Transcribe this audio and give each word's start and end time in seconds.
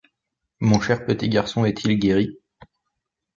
Mon 0.61 0.79
cher 0.79 1.05
petit 1.05 1.29
garçon 1.29 1.63
est-il 1.63 1.99
guéri? 1.99 2.39